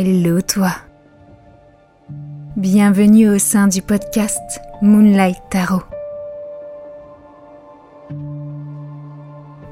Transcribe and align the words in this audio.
Hello 0.00 0.40
toi. 0.40 0.70
Bienvenue 2.56 3.30
au 3.30 3.38
sein 3.38 3.66
du 3.66 3.82
podcast 3.82 4.60
Moonlight 4.80 5.42
Tarot. 5.50 5.82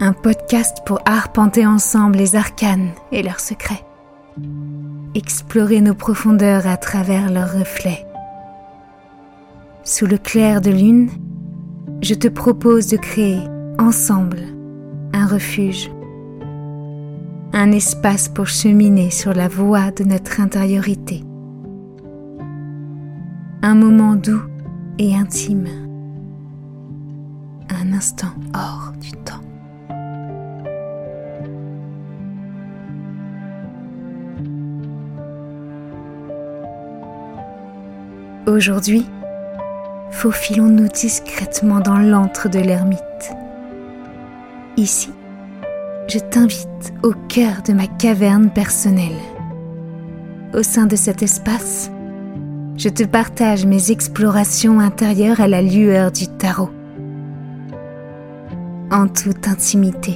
Un 0.00 0.12
podcast 0.12 0.78
pour 0.84 0.98
arpenter 1.04 1.64
ensemble 1.64 2.18
les 2.18 2.34
arcanes 2.34 2.90
et 3.12 3.22
leurs 3.22 3.38
secrets. 3.38 3.84
Explorer 5.14 5.80
nos 5.80 5.94
profondeurs 5.94 6.66
à 6.66 6.76
travers 6.76 7.30
leurs 7.30 7.56
reflets. 7.56 8.04
Sous 9.84 10.06
le 10.06 10.18
clair 10.18 10.60
de 10.60 10.72
lune, 10.72 11.08
je 12.02 12.14
te 12.14 12.26
propose 12.26 12.88
de 12.88 12.96
créer 12.96 13.42
ensemble 13.78 14.40
un 15.12 15.28
refuge 15.28 15.88
un 17.58 17.72
espace 17.72 18.28
pour 18.28 18.48
cheminer 18.48 19.10
sur 19.10 19.32
la 19.32 19.48
voie 19.48 19.90
de 19.90 20.04
notre 20.04 20.42
intériorité. 20.42 21.24
Un 23.62 23.74
moment 23.74 24.14
doux 24.14 24.42
et 24.98 25.16
intime. 25.16 25.66
Un 27.70 27.94
instant 27.94 28.34
hors 28.54 28.92
du 29.00 29.12
temps. 29.12 29.40
Aujourd'hui, 38.46 39.06
faufilons-nous 40.10 40.88
discrètement 40.88 41.80
dans 41.80 41.96
l'antre 41.96 42.50
de 42.50 42.58
l'ermite. 42.58 43.00
Ici, 44.76 45.10
je 46.08 46.18
t'invite 46.18 46.94
au 47.02 47.12
cœur 47.28 47.62
de 47.66 47.72
ma 47.72 47.86
caverne 47.86 48.50
personnelle. 48.50 49.18
Au 50.54 50.62
sein 50.62 50.86
de 50.86 50.96
cet 50.96 51.22
espace, 51.22 51.90
je 52.76 52.88
te 52.88 53.02
partage 53.02 53.66
mes 53.66 53.90
explorations 53.90 54.78
intérieures 54.78 55.40
à 55.40 55.48
la 55.48 55.62
lueur 55.62 56.12
du 56.12 56.28
tarot. 56.28 56.70
En 58.90 59.08
toute 59.08 59.48
intimité, 59.48 60.14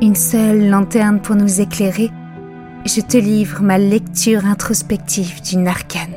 une 0.00 0.14
seule 0.14 0.70
lanterne 0.70 1.20
pour 1.20 1.36
nous 1.36 1.60
éclairer, 1.60 2.10
je 2.86 3.02
te 3.02 3.18
livre 3.18 3.60
ma 3.60 3.76
lecture 3.76 4.46
introspective 4.46 5.42
d'une 5.42 5.68
arcane. 5.68 6.14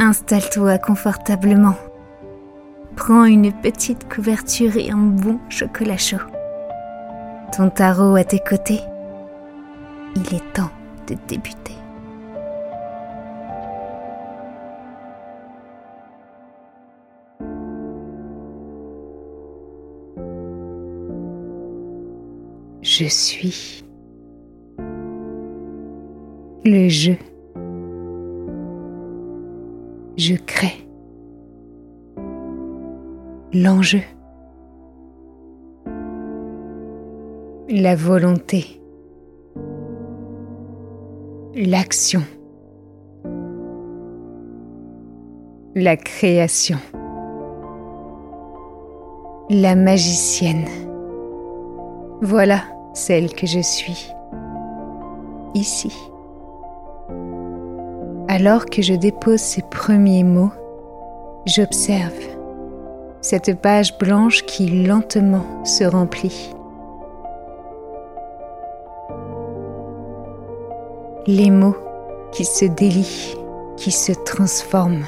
Installe-toi 0.00 0.78
confortablement 0.78 1.74
Une 3.10 3.52
petite 3.52 4.06
couverture 4.12 4.76
et 4.76 4.90
un 4.90 4.98
bon 4.98 5.38
chocolat 5.48 5.96
chaud. 5.96 6.18
Ton 7.56 7.70
tarot 7.70 8.16
à 8.16 8.24
tes 8.24 8.38
côtés. 8.38 8.80
Il 10.14 10.34
est 10.34 10.52
temps 10.52 10.70
de 11.06 11.16
débuter. 11.26 11.72
Je 22.82 23.06
suis 23.06 23.84
le 26.66 26.88
jeu. 26.88 27.16
Je 30.18 30.34
crée 30.34 30.87
l'enjeu, 33.52 34.02
la 37.70 37.96
volonté, 37.96 38.82
l'action, 41.54 42.22
la 45.74 45.96
création, 45.96 46.76
la 49.48 49.74
magicienne. 49.74 50.66
Voilà 52.20 52.60
celle 52.92 53.32
que 53.32 53.46
je 53.46 53.60
suis, 53.60 54.12
ici. 55.54 55.96
Alors 58.28 58.66
que 58.66 58.82
je 58.82 58.92
dépose 58.92 59.40
ces 59.40 59.62
premiers 59.62 60.24
mots, 60.24 60.52
j'observe 61.46 62.37
cette 63.20 63.60
page 63.60 63.98
blanche 63.98 64.44
qui 64.44 64.84
lentement 64.86 65.64
se 65.64 65.84
remplit. 65.84 66.54
Les 71.26 71.50
mots 71.50 71.76
qui 72.32 72.44
se 72.44 72.64
délient, 72.64 73.36
qui 73.76 73.90
se 73.90 74.12
transforment. 74.12 75.04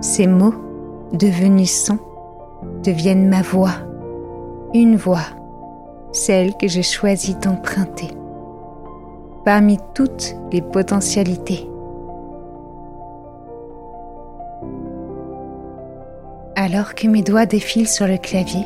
Ces 0.00 0.26
mots, 0.26 0.54
devenus 1.12 1.70
sons, 1.70 1.98
deviennent 2.82 3.28
ma 3.28 3.42
voix, 3.42 3.74
une 4.74 4.96
voix, 4.96 5.26
celle 6.12 6.56
que 6.56 6.68
je 6.68 6.82
choisis 6.82 7.38
d'emprunter. 7.38 8.08
Parmi 9.44 9.78
toutes 9.94 10.34
les 10.52 10.62
potentialités 10.62 11.68
Alors 16.66 16.96
que 16.96 17.06
mes 17.06 17.22
doigts 17.22 17.46
défilent 17.46 17.86
sur 17.86 18.08
le 18.08 18.16
clavier, 18.16 18.64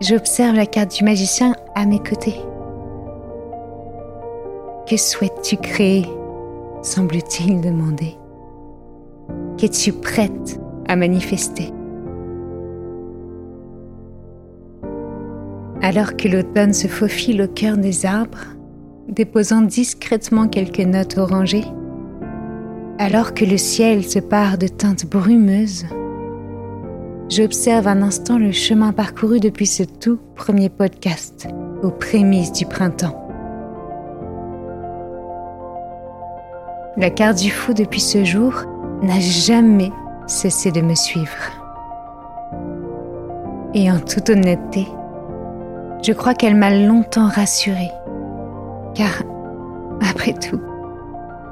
j'observe 0.00 0.56
la 0.56 0.64
carte 0.64 0.96
du 0.96 1.04
magicien 1.04 1.54
à 1.74 1.84
mes 1.84 1.98
côtés. 1.98 2.40
Que 4.88 4.96
souhaites-tu 4.96 5.58
créer? 5.58 6.06
semble-t-il 6.80 7.60
demander. 7.60 8.16
Qu'es-tu 9.58 9.92
prête 9.92 10.58
à 10.88 10.96
manifester? 10.96 11.74
Alors 15.82 16.16
que 16.16 16.26
l'automne 16.26 16.72
se 16.72 16.86
faufile 16.88 17.42
au 17.42 17.48
cœur 17.48 17.76
des 17.76 18.06
arbres, 18.06 18.46
déposant 19.08 19.60
discrètement 19.60 20.48
quelques 20.48 20.80
notes 20.80 21.18
orangées, 21.18 21.66
alors 22.98 23.34
que 23.34 23.44
le 23.44 23.58
ciel 23.58 24.04
se 24.04 24.20
pare 24.20 24.56
de 24.56 24.68
teintes 24.68 25.04
brumeuses, 25.04 25.84
j'observe 27.28 27.88
un 27.88 28.02
instant 28.02 28.38
le 28.38 28.52
chemin 28.52 28.92
parcouru 28.92 29.40
depuis 29.40 29.66
ce 29.66 29.82
tout 29.82 30.18
premier 30.34 30.68
podcast, 30.68 31.48
aux 31.82 31.90
prémices 31.90 32.52
du 32.52 32.66
printemps. 32.66 33.22
La 36.96 37.10
carte 37.10 37.38
du 37.38 37.50
fou 37.50 37.74
depuis 37.74 38.00
ce 38.00 38.24
jour 38.24 38.54
n'a 39.02 39.20
jamais 39.20 39.90
cessé 40.26 40.70
de 40.70 40.80
me 40.80 40.94
suivre. 40.94 41.52
Et 43.74 43.90
en 43.90 43.98
toute 43.98 44.30
honnêteté, 44.30 44.86
je 46.02 46.12
crois 46.12 46.34
qu'elle 46.34 46.54
m'a 46.54 46.70
longtemps 46.70 47.28
rassurée. 47.28 47.90
Car, 48.94 49.22
après 50.00 50.32
tout, 50.32 50.60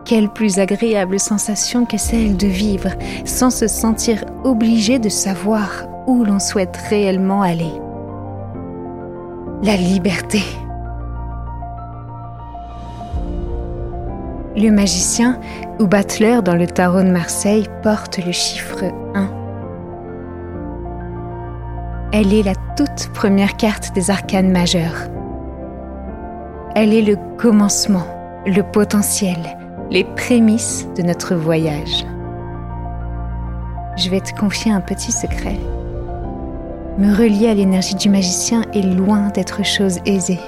quelle 0.04 0.28
plus 0.28 0.58
agréable 0.58 1.18
sensation 1.18 1.86
que 1.86 1.96
celle 1.96 2.36
de 2.36 2.46
vivre 2.46 2.90
sans 3.24 3.50
se 3.50 3.66
sentir 3.66 4.24
obligé 4.44 4.98
de 4.98 5.08
savoir 5.08 5.86
où 6.06 6.24
l'on 6.24 6.38
souhaite 6.38 6.76
réellement 6.88 7.42
aller. 7.42 7.72
La 9.62 9.76
liberté. 9.76 10.42
Le 14.56 14.70
magicien 14.70 15.40
ou 15.80 15.86
battleur 15.86 16.42
dans 16.42 16.54
le 16.54 16.66
tarot 16.66 17.02
de 17.02 17.10
Marseille 17.10 17.66
porte 17.82 18.18
le 18.24 18.32
chiffre 18.32 18.84
1. 19.14 19.30
Elle 22.12 22.32
est 22.32 22.44
la 22.44 22.54
toute 22.76 23.08
première 23.12 23.56
carte 23.56 23.92
des 23.94 24.10
arcanes 24.10 24.52
majeures. 24.52 25.08
Elle 26.76 26.92
est 26.92 27.02
le 27.02 27.16
commencement, 27.38 28.06
le 28.46 28.62
potentiel, 28.62 29.38
les 29.94 30.02
prémices 30.02 30.88
de 30.96 31.02
notre 31.02 31.36
voyage. 31.36 32.04
Je 33.96 34.10
vais 34.10 34.20
te 34.20 34.34
confier 34.34 34.72
un 34.72 34.80
petit 34.80 35.12
secret. 35.12 35.56
Me 36.98 37.16
relier 37.16 37.46
à 37.46 37.54
l'énergie 37.54 37.94
du 37.94 38.08
magicien 38.08 38.62
est 38.74 38.82
loin 38.82 39.28
d'être 39.28 39.64
chose 39.64 40.00
aisée. 40.04 40.40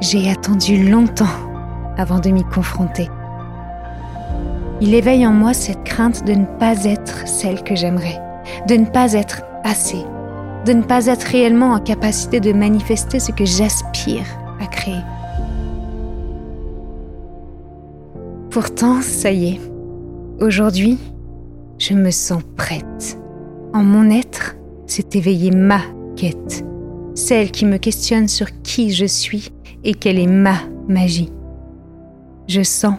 J'ai 0.00 0.28
attendu 0.28 0.90
longtemps 0.90 1.38
avant 1.96 2.18
de 2.18 2.30
m'y 2.30 2.42
confronter. 2.42 3.08
Il 4.80 4.92
éveille 4.92 5.24
en 5.24 5.32
moi 5.32 5.54
cette 5.54 5.84
crainte 5.84 6.26
de 6.26 6.32
ne 6.32 6.44
pas 6.58 6.84
être 6.84 7.28
celle 7.28 7.62
que 7.62 7.76
j'aimerais, 7.76 8.20
de 8.66 8.74
ne 8.74 8.86
pas 8.86 9.12
être 9.12 9.42
assez, 9.62 10.04
de 10.64 10.72
ne 10.72 10.82
pas 10.82 11.06
être 11.06 11.22
réellement 11.22 11.74
en 11.74 11.78
capacité 11.78 12.40
de 12.40 12.52
manifester 12.52 13.20
ce 13.20 13.30
que 13.30 13.44
j'aspire 13.44 14.26
à 14.60 14.66
créer. 14.66 15.04
Pourtant, 18.56 19.02
ça 19.02 19.30
y 19.32 19.48
est, 19.48 19.60
aujourd'hui, 20.40 20.96
je 21.76 21.92
me 21.92 22.10
sens 22.10 22.42
prête. 22.56 23.18
En 23.74 23.82
mon 23.82 24.08
être 24.08 24.56
s'est 24.86 25.10
éveillée 25.12 25.50
ma 25.50 25.82
quête, 26.16 26.64
celle 27.14 27.50
qui 27.50 27.66
me 27.66 27.76
questionne 27.76 28.28
sur 28.28 28.46
qui 28.62 28.94
je 28.94 29.04
suis 29.04 29.52
et 29.84 29.92
quelle 29.92 30.18
est 30.18 30.26
ma 30.26 30.54
magie. 30.88 31.30
Je 32.48 32.62
sens 32.62 32.94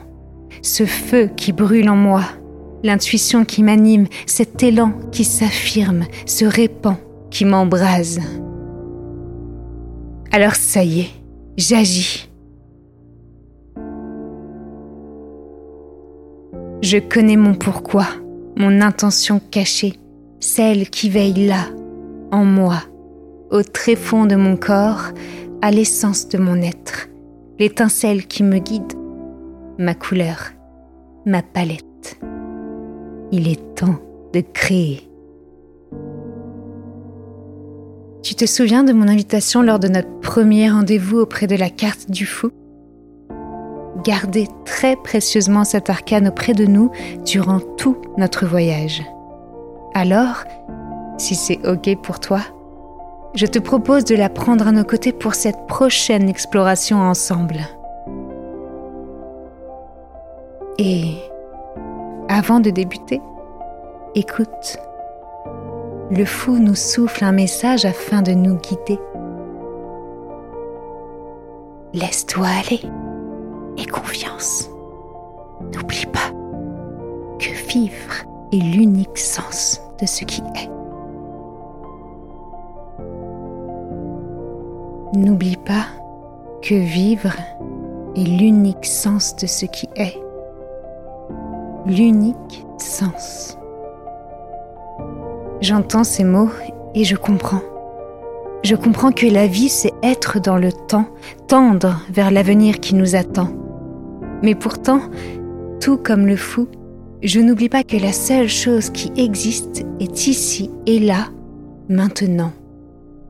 ce 0.62 0.86
feu 0.86 1.32
qui 1.36 1.54
brûle 1.54 1.90
en 1.90 1.96
moi, 1.96 2.22
l'intuition 2.84 3.44
qui 3.44 3.64
m'anime, 3.64 4.06
cet 4.28 4.62
élan 4.62 4.94
qui 5.12 5.24
s'affirme, 5.24 6.06
se 6.28 6.46
répand, 6.46 6.98
qui 7.32 7.46
m'embrase. 7.46 8.20
Alors 10.32 10.54
ça 10.54 10.84
y 10.84 11.00
est, 11.00 11.10
j'agis. 11.58 12.30
Je 16.84 17.00
connais 17.00 17.38
mon 17.38 17.56
pourquoi, 17.56 18.06
mon 18.56 18.82
intention 18.82 19.42
cachée, 19.52 20.00
celle 20.40 20.90
qui 20.90 21.10
veille 21.10 21.48
là, 21.48 21.66
en 22.32 22.46
moi, 22.46 22.84
au 23.50 23.64
tréfonds 23.64 24.28
de 24.28 24.36
mon 24.36 24.56
corps, 24.58 25.06
à 25.64 25.72
l'essence 25.72 26.30
de 26.30 26.38
mon 26.38 26.62
être, 26.62 27.10
l'étincelle 27.58 28.28
qui 28.28 28.44
me 28.44 28.60
guide, 28.60 28.94
ma 29.80 29.96
couleur, 29.96 30.52
ma 31.26 31.42
palette. 31.42 32.20
Il 33.32 33.48
est 33.48 33.76
temps 33.76 34.00
de 34.34 34.42
créer. 34.42 35.10
Tu 38.22 38.36
te 38.36 38.46
souviens 38.46 38.84
de 38.84 38.94
mon 38.94 39.08
invitation 39.08 39.64
lors 39.64 39.80
de 39.80 39.88
notre 39.88 40.20
premier 40.20 40.70
rendez-vous 40.70 41.18
auprès 41.18 41.48
de 41.48 41.56
la 41.56 41.72
carte 41.72 42.12
du 42.12 42.28
fou? 42.28 42.52
Gardez 44.08 44.48
très 44.64 44.96
précieusement 44.96 45.66
cet 45.66 45.90
arcane 45.90 46.30
auprès 46.30 46.54
de 46.54 46.66
nous 46.66 46.92
durant 47.26 47.60
tout 47.60 47.98
notre 48.16 48.46
voyage. 48.46 49.04
Alors, 49.94 50.46
si 51.18 51.36
c'est 51.36 51.60
OK 51.68 51.94
pour 52.02 52.22
toi, 52.22 52.40
je 53.36 53.46
te 53.46 53.60
propose 53.60 54.06
de 54.06 54.16
la 54.16 54.30
prendre 54.30 54.66
à 54.66 54.72
nos 54.72 54.86
côtés 54.86 55.12
pour 55.12 55.36
cette 55.36 55.68
prochaine 55.68 56.30
exploration 56.30 57.02
ensemble. 57.02 57.60
Et 60.78 61.16
avant 62.30 62.62
de 62.62 62.70
débuter, 62.70 63.20
écoute. 64.16 64.78
Le 66.12 66.24
fou 66.24 66.60
nous 66.60 66.76
souffle 66.76 67.26
un 67.26 67.34
message 67.34 67.84
afin 67.84 68.22
de 68.22 68.32
nous 68.32 68.56
guider. 68.56 69.02
Laisse-toi 71.94 72.48
aller 72.48 72.80
N'oublie 75.62 76.06
pas 76.06 76.32
que 77.40 77.50
vivre 77.68 78.26
est 78.52 78.58
l'unique 78.58 79.18
sens 79.18 79.82
de 80.00 80.06
ce 80.06 80.24
qui 80.26 80.42
est. 80.56 80.70
N'oublie 85.18 85.58
pas 85.58 85.86
que 86.62 86.76
vivre 86.76 87.34
est 88.16 88.24
l'unique 88.24 88.86
sens 88.86 89.36
de 89.36 89.48
ce 89.48 89.66
qui 89.66 89.90
est. 89.96 90.18
L'unique 91.86 92.66
sens. 92.78 93.58
J'entends 95.62 96.04
ces 96.04 96.24
mots 96.24 96.52
et 96.94 97.04
je 97.04 97.16
comprends. 97.16 97.62
Je 98.64 98.76
comprends 98.76 99.12
que 99.12 99.28
la 99.28 99.48
vie, 99.48 99.70
c'est 99.70 99.94
être 100.04 100.40
dans 100.40 100.58
le 100.58 100.72
temps, 100.72 101.06
tendre 101.48 102.02
vers 102.10 102.32
l'avenir 102.32 102.80
qui 102.80 102.96
nous 102.96 103.16
attend. 103.16 103.50
Mais 104.44 104.56
pourtant, 104.56 105.02
tout 105.82 105.98
comme 105.98 106.28
le 106.28 106.36
fou, 106.36 106.68
je 107.24 107.40
n'oublie 107.40 107.70
pas 107.70 107.84
que 107.84 107.98
la 107.98 108.12
seule 108.12 108.50
chose 108.50 108.90
qui 108.90 109.12
existe 109.18 109.86
est 110.00 110.28
ici 110.28 110.70
et 110.86 111.00
là, 111.00 111.30
maintenant, 111.90 112.52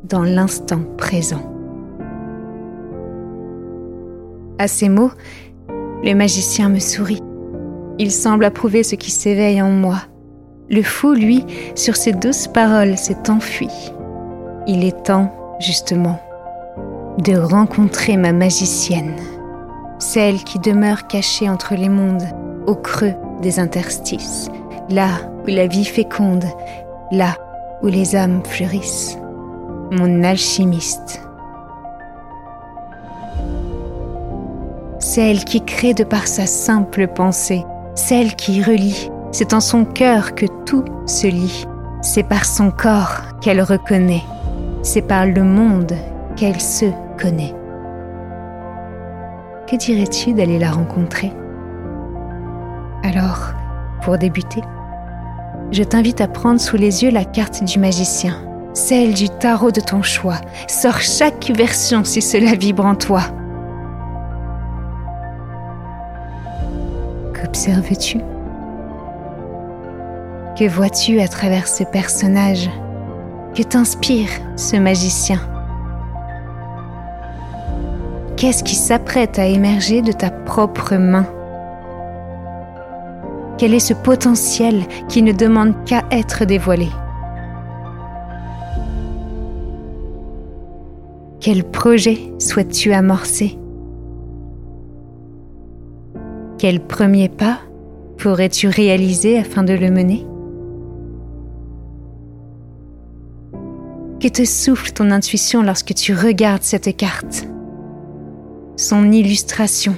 dans 0.03 0.23
l'instant 0.23 0.81
présent. 0.97 1.53
À 4.59 4.67
ces 4.67 4.89
mots, 4.89 5.11
le 6.03 6.13
magicien 6.13 6.69
me 6.69 6.79
sourit. 6.79 7.21
Il 7.99 8.11
semble 8.11 8.45
approuver 8.45 8.83
ce 8.83 8.95
qui 8.95 9.11
s'éveille 9.11 9.61
en 9.61 9.69
moi. 9.69 9.97
Le 10.69 10.81
fou, 10.81 11.13
lui, 11.13 11.45
sur 11.75 11.95
ces 11.95 12.11
douces 12.11 12.47
paroles, 12.47 12.97
s'est 12.97 13.29
enfui. 13.29 13.69
Il 14.67 14.83
est 14.83 15.03
temps, 15.05 15.33
justement, 15.59 16.19
de 17.19 17.37
rencontrer 17.37 18.17
ma 18.17 18.33
magicienne, 18.33 19.15
celle 19.99 20.43
qui 20.43 20.59
demeure 20.59 21.07
cachée 21.07 21.49
entre 21.49 21.75
les 21.75 21.89
mondes, 21.89 22.27
au 22.65 22.75
creux 22.75 23.13
des 23.41 23.59
interstices, 23.59 24.49
là 24.89 25.09
où 25.43 25.47
la 25.47 25.67
vie 25.67 25.85
féconde, 25.85 26.45
là 27.11 27.35
où 27.81 27.87
les 27.87 28.15
âmes 28.15 28.43
fleurissent. 28.43 29.17
Mon 29.91 30.23
alchimiste. 30.23 31.21
celle 34.99 35.45
qui 35.45 35.61
crée 35.63 35.93
de 35.93 36.03
par 36.03 36.27
sa 36.27 36.45
simple 36.45 37.07
pensée, 37.07 37.65
celle 37.95 38.35
qui 38.35 38.61
relie. 38.61 39.09
C'est 39.31 39.53
en 39.53 39.59
son 39.59 39.85
cœur 39.85 40.35
que 40.35 40.45
tout 40.65 40.85
se 41.05 41.27
lie. 41.27 41.65
C'est 42.01 42.27
par 42.27 42.45
son 42.45 42.71
corps 42.71 43.21
qu'elle 43.41 43.61
reconnaît. 43.61 44.23
C'est 44.83 45.01
par 45.01 45.25
le 45.25 45.43
monde 45.43 45.93
qu'elle 46.35 46.61
se 46.61 46.85
connaît. 47.19 47.55
Que 49.69 49.75
dirais-tu 49.75 50.33
d'aller 50.33 50.59
la 50.59 50.71
rencontrer? 50.71 51.33
Alors, 53.03 53.53
pour 54.01 54.17
débuter, 54.17 54.61
je 55.71 55.83
t'invite 55.83 56.21
à 56.21 56.29
prendre 56.29 56.61
sous 56.61 56.77
les 56.77 57.03
yeux 57.03 57.11
la 57.11 57.25
carte 57.25 57.61
du 57.65 57.77
magicien, 57.77 58.37
celle 58.73 59.13
du 59.13 59.27
tarot 59.27 59.71
de 59.71 59.81
ton 59.81 60.01
choix. 60.01 60.39
Sors 60.69 61.01
chaque 61.01 61.51
version 61.53 62.05
si 62.05 62.21
cela 62.21 62.53
vibre 62.53 62.85
en 62.85 62.95
toi. 62.95 63.23
Qu'observes-tu? 67.33 68.19
Que 70.57 70.69
vois-tu 70.69 71.19
à 71.19 71.27
travers 71.27 71.67
ce 71.67 71.83
personnage? 71.83 72.69
Que 73.53 73.63
t'inspire 73.63 74.29
ce 74.55 74.77
magicien? 74.77 75.39
Qu'est-ce 78.37 78.63
qui 78.63 78.75
s'apprête 78.75 79.39
à 79.39 79.47
émerger 79.47 80.03
de 80.03 80.11
ta 80.11 80.29
propre 80.29 80.95
main? 80.95 81.25
Quel 83.57 83.73
est 83.73 83.79
ce 83.79 83.95
potentiel 83.95 84.83
qui 85.09 85.23
ne 85.23 85.31
demande 85.31 85.73
qu'à 85.85 86.03
être 86.11 86.45
dévoilé? 86.45 86.87
Quel 91.39 91.63
projet 91.63 92.31
souhaites-tu 92.37 92.93
amorcer? 92.93 93.57
Quel 96.59 96.79
premier 96.79 97.29
pas 97.29 97.57
pourrais-tu 98.19 98.67
réaliser 98.67 99.39
afin 99.39 99.63
de 99.63 99.73
le 99.73 99.89
mener? 99.89 100.27
Que 104.19 104.27
te 104.27 104.45
souffle 104.45 104.91
ton 104.91 105.09
intuition 105.09 105.63
lorsque 105.63 105.95
tu 105.95 106.13
regardes 106.13 106.61
cette 106.61 106.95
carte? 106.95 107.47
Son 108.79 109.11
illustration. 109.11 109.95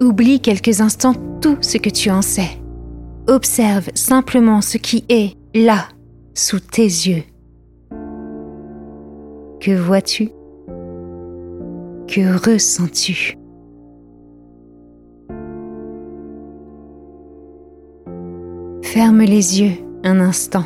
Oublie 0.00 0.40
quelques 0.40 0.80
instants 0.80 1.14
tout 1.40 1.56
ce 1.60 1.78
que 1.78 1.88
tu 1.88 2.10
en 2.10 2.20
sais. 2.20 2.58
Observe 3.28 3.90
simplement 3.94 4.60
ce 4.60 4.76
qui 4.76 5.04
est 5.08 5.36
là, 5.54 5.84
sous 6.34 6.58
tes 6.58 6.82
yeux. 6.82 7.22
Que 9.60 9.76
vois-tu? 9.76 10.30
Que 12.08 12.36
ressens-tu? 12.36 13.36
Ferme 18.82 19.20
les 19.20 19.60
yeux 19.60 19.74
un 20.02 20.18
instant. 20.18 20.64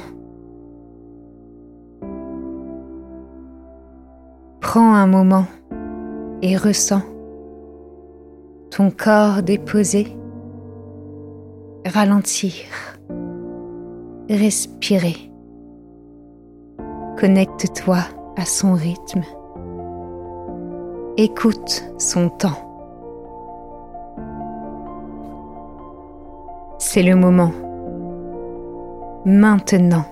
Prends 4.75 4.93
un 4.93 5.07
moment 5.07 5.47
et 6.43 6.57
ressens 6.57 7.02
ton 8.73 8.90
corps 8.90 9.45
déposé, 9.45 10.09
ralentir, 11.87 12.54
respirer. 14.28 15.31
Connecte-toi 17.21 17.99
à 18.37 18.45
son 18.45 18.73
rythme. 18.73 19.23
Écoute 21.19 21.85
son 21.99 22.28
temps. 22.28 22.59
C'est 26.78 27.04
le 27.04 27.14
moment. 27.14 27.52
Maintenant. 29.25 30.07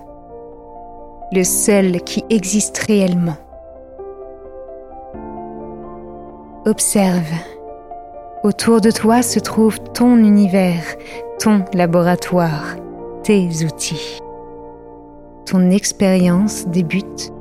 Le 1.33 1.43
seul 1.43 2.01
qui 2.03 2.23
existe 2.29 2.77
réellement. 2.77 3.35
Observe. 6.65 7.29
Autour 8.43 8.79
de 8.79 8.89
toi 8.89 9.21
se 9.21 9.37
trouve 9.37 9.79
ton 9.79 10.15
univers, 10.15 10.83
ton 11.37 11.65
laboratoire, 11.73 12.77
tes 13.23 13.65
outils. 13.65 14.21
ton 15.45 15.69
expérience 15.71 16.65
débute 16.67 17.33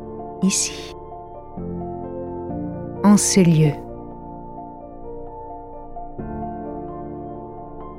ici, 0.43 0.97
en 3.05 3.17
ce 3.17 3.38
lieu. 3.38 3.73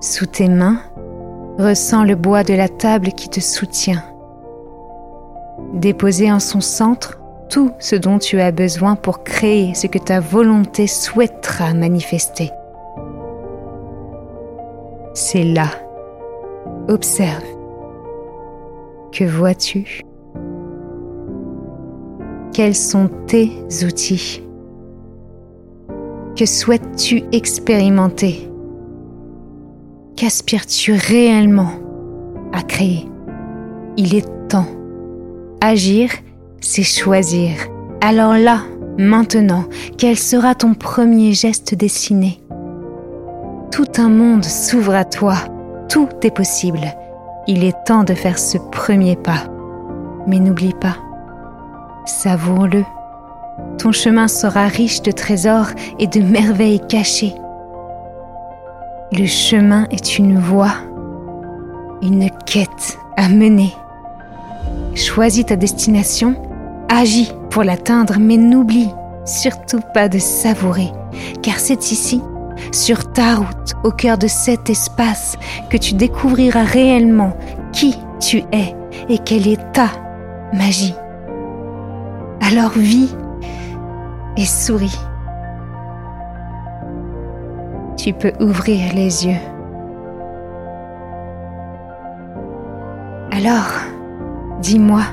Sous 0.02 0.26
tes 0.26 0.50
mains, 0.50 0.82
ressens 1.58 2.04
le 2.04 2.16
bois 2.16 2.44
de 2.44 2.54
la 2.54 2.68
table 2.68 3.14
qui 3.14 3.30
te 3.30 3.40
soutient. 3.40 4.04
Déposé 5.74 6.30
en 6.30 6.40
son 6.40 6.60
centre 6.60 7.23
tout 7.54 7.72
ce 7.78 7.96
dont 7.96 8.18
tu 8.18 8.40
as 8.40 8.52
besoin 8.52 8.96
pour 8.96 9.24
créer 9.24 9.76
ce 9.76 9.86
que 9.86 10.00
ta 10.00 10.20
volonté 10.20 10.88
souhaitera 10.88 11.76
manifester. 11.76 12.50
C'est 15.14 15.44
là. 15.44 15.68
Observe. 16.88 17.44
Que 19.12 19.26
vois-tu? 19.26 20.02
Quels 22.54 22.74
sont 22.74 23.08
tes 23.28 23.52
outils? 23.86 24.42
Que 26.36 26.48
souhaites-tu 26.48 27.22
expérimenter? 27.32 28.50
Qu'aspires-tu 30.16 30.94
réellement 30.94 31.74
à 32.52 32.64
créer? 32.64 33.08
Il 33.96 34.16
est 34.16 34.48
temps. 34.48 34.66
Agir, 35.62 36.10
c'est 36.64 36.84
choisir. 36.84 37.52
Alors 38.02 38.36
là, 38.36 38.62
maintenant, 38.98 39.66
quel 39.98 40.18
sera 40.18 40.56
ton 40.56 40.74
premier 40.74 41.34
geste 41.34 41.76
dessiné? 41.76 42.40
Tout 43.72 43.92
un 43.98 44.10
monde 44.10 44.46
s'ouvre 44.46 44.96
à 44.96 45.04
toi. 45.04 45.36
Tout 45.90 46.08
est 46.24 46.34
possible. 46.34 46.82
Il 47.48 47.64
est 47.64 47.76
temps 47.86 48.06
de 48.06 48.14
faire 48.14 48.40
ce 48.40 48.58
premier 48.58 49.18
pas. 49.18 49.44
Mais 50.26 50.40
n'oublie 50.40 50.74
pas, 50.80 50.96
savoure-le. 52.06 52.86
Ton 53.78 53.92
chemin 53.92 54.30
sera 54.30 54.68
riche 54.68 55.02
de 55.02 55.12
trésors 55.12 55.68
et 56.00 56.08
de 56.08 56.22
merveilles 56.22 56.82
cachées. 56.88 57.34
Le 59.12 59.26
chemin 59.26 59.86
est 59.92 60.18
une 60.18 60.40
voie, 60.40 60.76
une 62.02 62.30
quête 62.46 62.98
à 63.18 63.28
mener. 63.28 63.74
Choisis 64.96 65.46
ta 65.46 65.58
destination, 65.58 66.36
agis 66.94 67.32
pour 67.50 67.64
l'atteindre, 67.64 68.18
mais 68.20 68.38
n'oublie 68.38 68.90
surtout 69.26 69.80
pas 69.94 70.10
de 70.10 70.20
savourer, 70.20 70.92
car 71.42 71.60
c'est 71.60 71.92
ici 71.92 72.22
sur 72.72 73.12
ta 73.12 73.36
route, 73.36 73.74
au 73.84 73.92
cœur 73.92 74.18
de 74.18 74.28
cet 74.28 74.70
espace, 74.70 75.38
que 75.70 75.78
tu 75.78 75.96
découvriras 75.96 76.64
réellement 76.64 77.36
qui 77.72 77.96
tu 78.20 78.44
es 78.52 78.76
et 79.10 79.18
quelle 79.18 79.48
est 79.48 79.72
ta 79.74 79.88
magie. 80.54 80.96
Alors 82.42 82.72
vis 82.72 83.16
et 84.38 84.46
souris. 84.46 84.98
Tu 87.98 88.14
peux 88.14 88.34
ouvrir 88.40 88.94
les 88.94 89.26
yeux. 89.26 89.40
Alors, 93.32 93.72
dis-moi, 94.62 95.04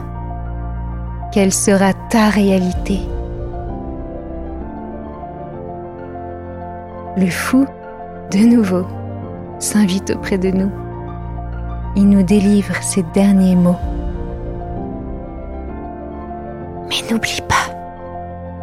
quelle 1.32 1.52
sera 1.52 1.92
ta 2.10 2.28
réalité 2.28 2.98
Le 7.16 7.28
fou, 7.28 7.66
de 8.32 8.38
nouveau, 8.38 8.86
s'invite 9.58 10.10
auprès 10.10 10.38
de 10.38 10.50
nous. 10.50 10.70
Il 11.96 12.08
nous 12.08 12.22
délivre 12.22 12.74
ses 12.82 13.02
derniers 13.14 13.56
mots. 13.56 13.76
Mais 16.88 17.02
n'oublie 17.10 17.42
pas 17.48 17.74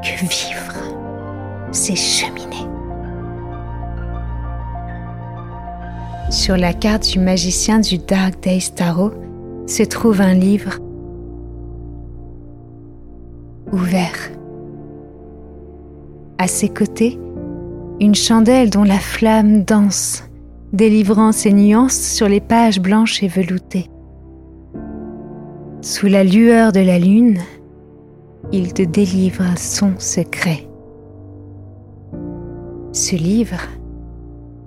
que 0.01 0.19
vivre, 0.21 0.73
c'est 1.71 1.95
cheminer. 1.95 2.67
Sur 6.29 6.57
la 6.57 6.73
carte 6.73 7.09
du 7.11 7.19
magicien 7.19 7.79
du 7.79 7.97
Dark 7.97 8.41
Days 8.41 8.71
Tarot 8.75 9.11
se 9.67 9.83
trouve 9.83 10.21
un 10.21 10.33
livre 10.33 10.79
ouvert. 13.71 14.31
À 16.37 16.47
ses 16.47 16.69
côtés, 16.69 17.19
une 17.99 18.15
chandelle 18.15 18.69
dont 18.69 18.83
la 18.83 18.99
flamme 18.99 19.63
danse, 19.63 20.23
délivrant 20.73 21.31
ses 21.31 21.53
nuances 21.53 21.99
sur 21.99 22.27
les 22.27 22.41
pages 22.41 22.79
blanches 22.79 23.23
et 23.23 23.27
veloutées. 23.27 23.89
Sous 25.81 26.07
la 26.07 26.23
lueur 26.23 26.71
de 26.71 26.79
la 26.79 26.99
lune, 26.99 27.39
il 28.51 28.73
te 28.73 28.83
délivre 28.83 29.57
son 29.57 29.93
secret. 29.97 30.67
Ce 32.93 33.15
livre, 33.15 33.61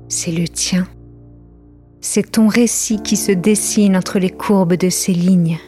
c'est 0.09 0.33
le 0.33 0.49
tien. 0.49 0.87
C'est 2.01 2.33
ton 2.33 2.49
récit 2.49 3.01
qui 3.03 3.17
se 3.17 3.33
dessine 3.33 3.97
entre 3.97 4.19
les 4.19 4.31
courbes 4.31 4.75
de 4.75 4.89
ces 4.89 5.13
lignes. 5.13 5.59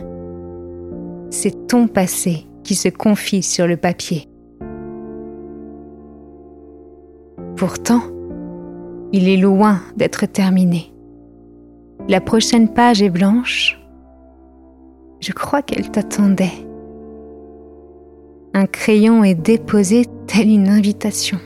C'est 1.31 1.69
ton 1.69 1.87
passé 1.87 2.47
qui 2.65 2.75
se 2.75 2.89
confie 2.89 3.43
sur 3.43 3.67
le 3.67 3.77
papier. 3.77 4.29
Pourtant, 7.57 8.03
il 9.13 9.29
est 9.29 9.37
loin 9.37 9.81
d'être 9.97 10.27
terminé. 10.27 10.93
La 12.09 12.21
prochaine 12.21 12.73
page 12.73 13.03
est 13.03 13.11
blanche. 13.11 13.79
Je 15.21 15.33
crois 15.33 15.63
qu'elle 15.63 15.91
t'attendait. 15.91 16.67
Un 18.55 18.67
crayon 18.67 19.23
est 19.23 19.35
déposé 19.35 20.07
tel 20.27 20.49
une 20.49 20.69
invitation. 20.69 21.39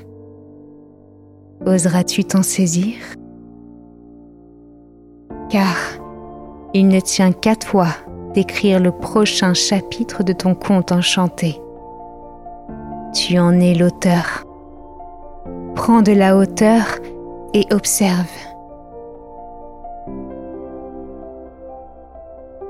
Oseras-tu 1.66 2.25
t'en 2.25 2.42
saisir? 2.42 2.94
Car 5.50 5.76
il 6.75 6.88
ne 6.88 7.00
tient 7.00 7.32
qu'à 7.32 7.56
toi 7.56 7.88
d'écrire 8.37 8.81
le 8.81 8.93
prochain 8.93 9.55
chapitre 9.55 10.23
de 10.23 10.35
ton 10.35 10.55
conte 10.55 10.93
enchanté. 10.93 11.59
Tu 13.14 13.38
en 13.38 13.59
es 13.59 13.73
l'auteur. 13.73 14.45
Prends 15.75 16.02
de 16.02 16.12
la 16.12 16.37
hauteur 16.37 16.85
et 17.55 17.64
observe. 17.73 18.31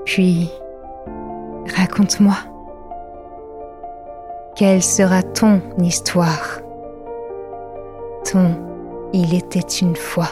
Puis, 0.04 0.48
raconte-moi. 1.76 2.36
Quelle 4.54 4.84
sera 4.84 5.24
ton 5.24 5.60
histoire? 5.80 6.60
Ton 8.30 8.54
Il 9.12 9.34
était 9.34 9.58
une 9.58 9.96
fois. 9.96 10.28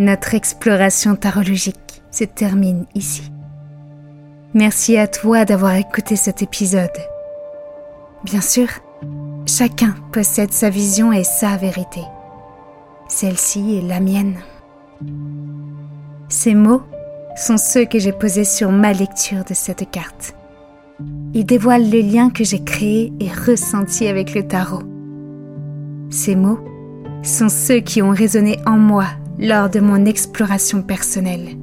Notre 0.00 0.34
exploration 0.34 1.14
tarologique 1.14 2.02
se 2.10 2.24
termine 2.24 2.86
ici. 2.94 3.30
Merci 4.54 4.96
à 4.96 5.06
toi 5.06 5.44
d'avoir 5.44 5.74
écouté 5.74 6.16
cet 6.16 6.40
épisode. 6.40 6.88
Bien 8.24 8.40
sûr, 8.40 8.66
chacun 9.44 9.94
possède 10.10 10.52
sa 10.52 10.70
vision 10.70 11.12
et 11.12 11.22
sa 11.22 11.58
vérité. 11.58 12.00
Celle-ci 13.08 13.76
est 13.76 13.86
la 13.86 14.00
mienne. 14.00 14.38
Ces 16.30 16.54
mots 16.54 16.80
sont 17.36 17.58
ceux 17.58 17.84
que 17.84 17.98
j'ai 17.98 18.12
posés 18.12 18.44
sur 18.44 18.72
ma 18.72 18.94
lecture 18.94 19.44
de 19.44 19.52
cette 19.52 19.90
carte. 19.90 20.34
Ils 21.34 21.44
dévoilent 21.44 21.90
le 21.90 22.00
lien 22.00 22.30
que 22.30 22.42
j'ai 22.42 22.64
créé 22.64 23.12
et 23.20 23.28
ressenti 23.28 24.08
avec 24.08 24.34
le 24.34 24.48
tarot. 24.48 24.82
Ces 26.08 26.36
mots 26.36 26.60
sont 27.22 27.50
ceux 27.50 27.80
qui 27.80 28.00
ont 28.00 28.12
résonné 28.12 28.58
en 28.64 28.78
moi 28.78 29.04
lors 29.40 29.70
de 29.70 29.80
mon 29.80 30.04
exploration 30.04 30.82
personnelle. 30.82 31.56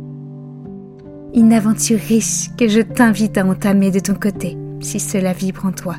Une 1.36 1.54
aventure 1.54 2.00
riche 2.00 2.50
que 2.58 2.68
je 2.68 2.82
t'invite 2.82 3.38
à 3.38 3.46
entamer 3.46 3.92
de 3.92 4.00
ton 4.00 4.16
côté 4.16 4.58
si 4.82 5.00
cela 5.00 5.32
vibre 5.32 5.66
en 5.66 5.72
toi. 5.72 5.96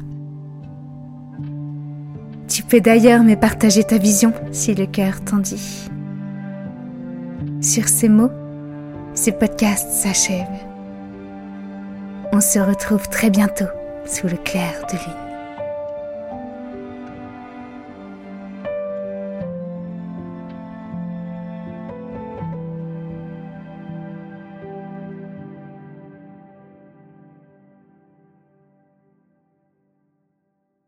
Tu 2.48 2.64
peux 2.64 2.80
d'ailleurs 2.80 3.22
me 3.22 3.36
partager 3.36 3.84
ta 3.84 3.98
vision 3.98 4.32
si 4.50 4.74
le 4.74 4.86
cœur 4.86 5.22
t'en 5.22 5.36
dit. 5.36 5.88
Sur 7.60 7.88
ces 7.88 8.08
mots, 8.08 8.32
ce 9.14 9.30
podcast 9.30 9.88
s'achève. 9.92 10.46
On 12.32 12.40
se 12.40 12.58
retrouve 12.58 13.08
très 13.08 13.30
bientôt 13.30 13.68
sous 14.04 14.26
le 14.26 14.36
clair 14.36 14.74
de 14.90 14.96
lune. 14.96 15.27